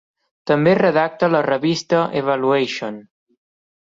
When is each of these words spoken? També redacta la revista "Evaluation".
També 0.51 0.71
redacta 0.77 1.29
la 1.35 1.41
revista 1.49 2.01
"Evaluation". 2.23 2.99